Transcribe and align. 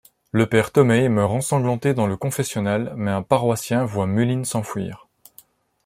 Le 0.31 0.47
Père 0.47 0.71
Tomei 0.71 1.09
meurt 1.09 1.31
ensanglanté 1.31 1.93
dans 1.93 2.07
le 2.07 2.17
confessionnal 2.17 2.91
mais 2.95 3.11
un 3.11 3.21
paroissien 3.21 3.85
voit 3.85 4.07
Mullin 4.07 4.43
s’enfuir. 4.45 5.07